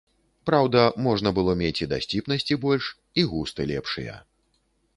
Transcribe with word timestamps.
Праўда, 0.49 0.85
можна 1.07 1.33
было 1.39 1.55
мець 1.59 1.83
і 1.85 1.89
дасціпнасці 1.93 2.59
больш, 2.65 2.89
і 3.21 3.29
густы 3.35 3.61
лепшыя. 3.77 4.19